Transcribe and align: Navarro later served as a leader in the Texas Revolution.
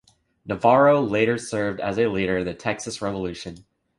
Navarro 0.47 0.99
later 0.99 1.37
served 1.37 1.79
as 1.79 1.99
a 1.99 2.07
leader 2.07 2.39
in 2.39 2.45
the 2.45 2.55
Texas 2.55 3.03
Revolution. 3.03 3.65